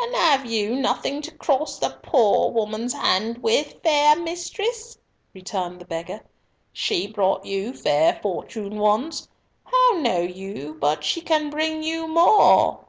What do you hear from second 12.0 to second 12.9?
more?"